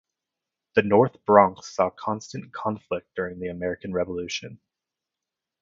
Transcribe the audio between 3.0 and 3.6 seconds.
During the